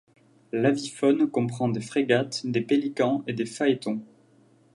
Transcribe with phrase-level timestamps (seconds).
[0.51, 4.01] L'avifaune comprend des frégates, des pélicans et des phaétons.